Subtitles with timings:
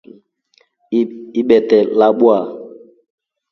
[1.39, 2.37] Ibite labwa.